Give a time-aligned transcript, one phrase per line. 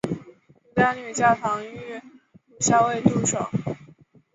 [0.65, 2.01] 鱼干女嫁唐御侮
[2.59, 3.37] 校尉杜守。